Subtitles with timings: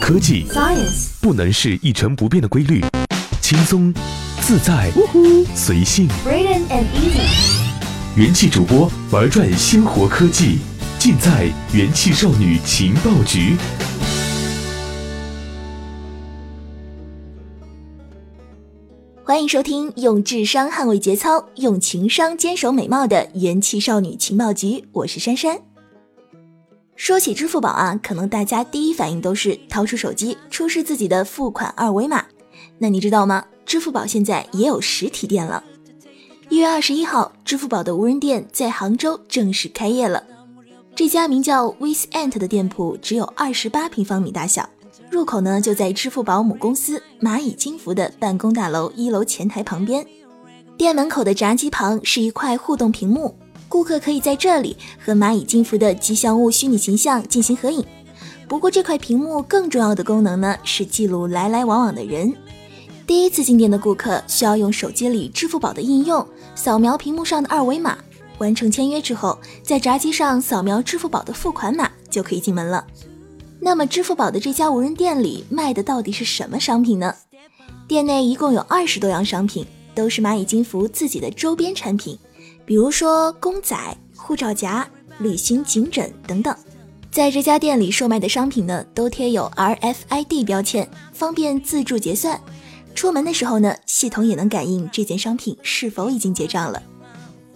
[0.00, 2.84] 科技 Science 不能是一成不变的规律，
[3.40, 3.92] 轻松、
[4.40, 4.90] 自在、
[5.54, 6.08] 随性。
[6.26, 10.58] And easy 元气主播玩转鲜活科技，
[10.98, 13.56] 尽在元气少女情报局。
[19.24, 25.71] 欢迎收听用智商捍卫节操，用情商坚守美貌的元气少女情报局，我是珊珊。
[27.02, 32.24] 说起支付宝啊，可能大家第一反应都是掏出手机出示自己的付款二维码。
[32.78, 33.44] 那你知道吗？
[33.66, 35.64] 支付宝现在也有实体店了。
[36.48, 40.22] 一月二十一号，支付宝的无人店在杭州正式开业了。
[40.94, 44.68] 这家名叫 With Ant 的店铺只有二十八平方米大小，
[45.10, 50.06] 入口呢就在支付宝母公司蚂蚁金服的办公大楼一楼前台旁边。
[50.78, 53.36] 店门口的闸机旁是一块互动屏幕，
[53.72, 57.82] 顾客可以在这里和蚂蚁金服的吉祥物虚拟形象进行合影。
[58.46, 62.30] 不过这块屏幕更重要的功能呢是记录来来往往的人。
[63.06, 67.96] 第一次进店的顾客需要用手机里支付宝的应用扫描屏幕上的二维码，
[68.36, 72.86] 完成签约之后，在闸机上扫描支付宝的付款码就可以进门了。
[73.58, 77.14] 那么，支付宝的这家无人店里卖的到底是什么商品呢？
[77.88, 82.18] 店内一共有二十多样商品，都是蚂蚁金服自己的周边产品，
[82.64, 83.76] 比如说公仔、
[84.16, 86.54] 护照夹、旅行颈枕等等。
[87.10, 92.40] 在这家店里售卖的商品呢，都贴有 RFID 标签，方便自助结算。
[92.94, 96.82] 出门的时候呢，系统也能感应这件商品是否已经结账了。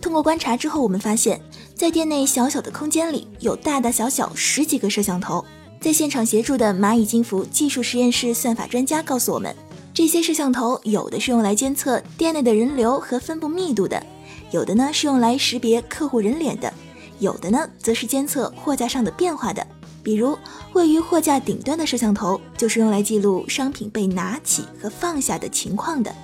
[0.00, 1.40] 通过观察之后，我们发现，
[1.74, 5.44] 在店内小小的空间里有大大小小十几个摄像头。
[5.80, 9.54] 在现场协助的蚂蚁金服技术实验室算法专家告诉我们，
[9.94, 14.02] 这些摄像头有的是用来监测店内的人流和分布密度的，
[14.50, 16.72] 有的呢是用来识别客户人脸的，
[17.18, 19.66] 有的呢则是监测货架上的变化的。
[20.02, 20.38] 比如，
[20.72, 26.14] 位于货架顶端的摄像头就是用来记录商品被拿起和放下的情况的。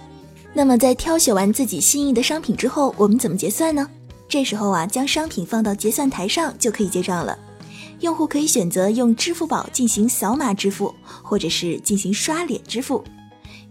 [0.55, 3.89] 那么，在挑选完自己心仪的商品之后，我们怎么结算呢？
[4.29, 7.36] 这时候啊，将商品放到结算台上就可以结账了。
[8.01, 13.02] 用户可以选择用支付宝进行扫码支付，或者是进行刷脸支付。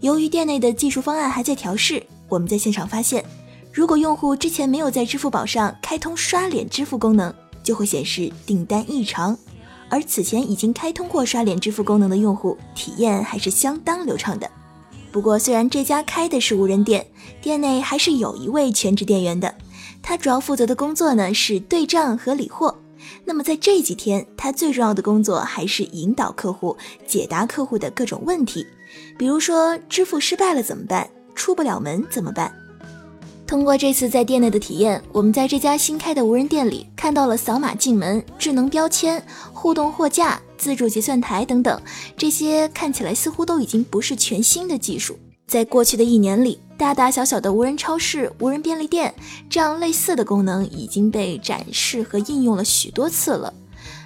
[0.00, 3.24] 由于店内的技术方案还在调试，我们在现场发现，
[3.72, 9.36] 如果用户之前没有在支付宝上开通刷脸支付功能，就会显示订单异常。
[9.88, 14.50] 而此前已经开通过刷脸支付功能的用户，体验还是相当流畅的。
[15.10, 17.06] 不过，虽然这家开的是无人店，
[17.40, 19.54] 店内还是有一位全职店员的。
[20.02, 22.78] 他主要负责的工作呢是对账和理货。
[23.24, 28.66] 那么在这几天，他最重要的工作还是引导客户、解答客户的各种问题，
[29.18, 32.52] 比如说支付失败了怎么办，出不了门怎么办。
[33.52, 41.78] 通过这次在店内的体验，我们在这家新开的无人店里看到了扫码进门、智能标签、互动货架、自助结算台等等，
[42.16, 45.18] 这些看起来似乎都已经不是全新的技术。
[45.46, 49.14] 在过去的一年里，大大小小的无人超市、无人便利店
[49.50, 53.52] 这样类似的功能已经被展示和应用了许多次了。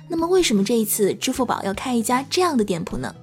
[0.09, 3.15] 那么，为什么这一次支付宝要开一家这样的店铺呢？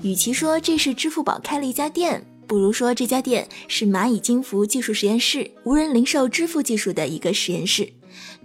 [0.00, 7.92] 与其说这是支付宝开了一家店，不如说这家店是蚂蚁金服技术实验室无人零售支付技术的一个实验室。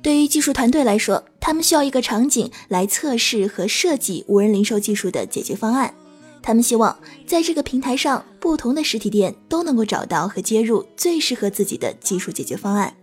[0.01, 5.93] 对于技术团队来说，他们需要一个场景来测试和设计无人零售技术的解决方案。
[6.41, 6.97] 他们希望
[7.27, 12.93] 在这个平台上，不同的实体店都能够找到和接入最适合自己的技术解决方案。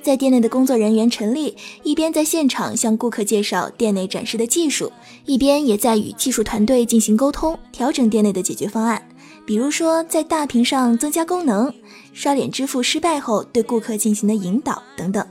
[0.00, 4.92] 在店内的工作人员陈丽一边在现场向顾客介绍店内展示的技术，
[5.26, 9.06] 一边也在与技术团队进行沟通，调整店内的解决方案。
[9.48, 11.72] 比如说，在大屏上增加功能，
[12.12, 15.26] 刷脸支付失败后对顾客进行的引导等等。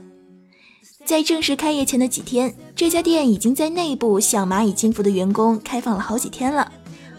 [1.04, 6.68] 在正式开业前的几天，这家店已经在内部向蚂蚁金服的员工开放了好几天了。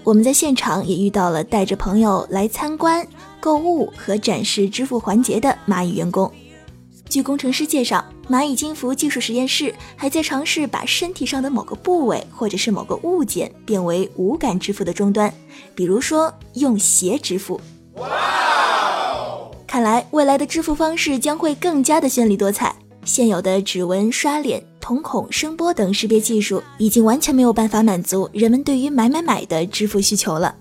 [0.03, 3.07] 我们在现场也遇到了带着朋友来参观、
[3.39, 6.29] 购物和展示支付环节的蚂蚁员工。
[7.09, 15.33] 据工程师介绍，蚂蚁金服技术实验室还在尝试把身体上的某个部位或者是某个物件变为无感支付的终端，
[15.73, 17.59] 比如说用鞋支付。
[17.95, 18.07] 哇
[19.65, 22.75] 看来未来的支付方式将会更加的绚丽多彩。
[23.05, 30.53] 现有的指纹、刷脸、瞳孔、声波等识别技术已经完全没有办法满足人们对于买买买的支付需求了。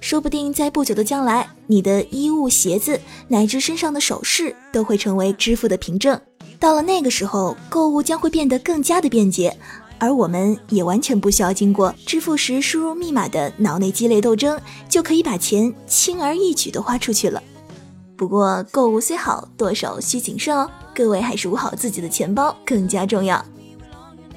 [0.00, 6.20] 说不定在不久的将来，你的衣物、鞋子乃至身上的首饰都会成为支付的凭证。
[6.58, 9.56] 到了那个时候，购物将会变得更加的便捷，
[9.98, 14.58] 而我们也完全不需要经过支付时输入密码的脑内激烈斗争，
[14.88, 17.42] 就可以把钱轻而易举的花出去了。
[18.16, 20.70] 不过，购物虽好，剁手需谨慎哦。
[20.94, 23.44] 各位还是捂好自己的钱包更加重要。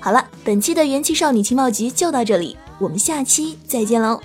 [0.02, 4.20] 好了，本期的元气少女情报局就到这里，我们下期再见喽。